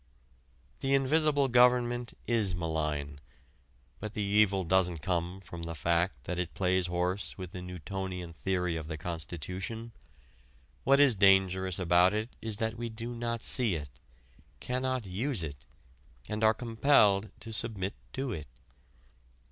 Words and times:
The 0.79 0.95
invisible 0.95 1.47
government 1.47 2.15
is 2.25 2.55
malign. 2.55 3.19
But 3.99 4.13
the 4.15 4.23
evil 4.23 4.63
doesn't 4.63 5.03
come 5.03 5.41
from 5.41 5.61
the 5.61 5.75
fact 5.75 6.23
that 6.23 6.39
it 6.39 6.55
plays 6.55 6.87
horse 6.87 7.37
with 7.37 7.51
the 7.51 7.61
Newtonian 7.61 8.33
theory 8.33 8.75
of 8.75 8.87
the 8.87 8.97
constitution. 8.97 9.91
What 10.85 10.99
is 10.99 11.13
dangerous 11.13 11.77
about 11.77 12.15
it 12.15 12.35
is 12.41 12.57
that 12.57 12.79
we 12.79 12.89
do 12.89 13.13
not 13.13 13.43
see 13.43 13.75
it, 13.75 13.91
cannot 14.59 15.05
use 15.05 15.43
it, 15.43 15.67
and 16.27 16.43
are 16.43 16.55
compelled 16.55 17.29
to 17.41 17.53
submit 17.53 17.93
to 18.13 18.31
it. 18.31 18.47